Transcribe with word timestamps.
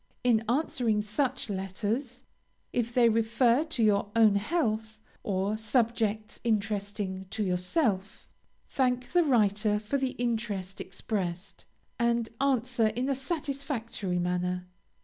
In 0.23 0.43
answering 0.49 1.03
such 1.03 1.47
letters, 1.47 2.23
if 2.73 2.91
they 2.91 3.07
refer 3.07 3.63
to 3.65 3.83
your 3.83 4.09
own 4.15 4.33
health 4.33 4.97
or 5.21 5.57
subjects 5.57 6.39
interesting 6.43 7.27
to 7.29 7.43
yourself, 7.43 8.27
thank 8.67 9.11
the 9.11 9.23
writer 9.23 9.77
for 9.77 9.99
the 9.99 10.13
interest 10.13 10.81
expressed, 10.81 11.65
and 11.99 12.29
answer 12.41 12.87
in 12.87 13.09
a 13.09 13.13
satisfactory 13.13 14.17
manner. 14.17 14.65